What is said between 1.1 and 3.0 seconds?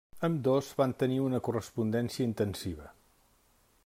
una correspondència intensiva.